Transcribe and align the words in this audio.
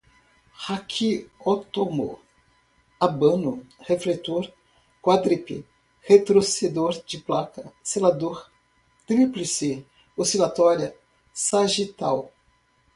raquiotomo, 0.67 2.19
abano, 2.99 3.63
refletor, 3.87 4.51
quadripe, 4.99 5.63
retorcedor 6.01 6.93
de 7.07 7.19
placa, 7.19 7.71
seladora, 7.83 8.47
tríplice, 9.05 9.85
oscilatória, 10.17 10.95
sagital 11.31 12.31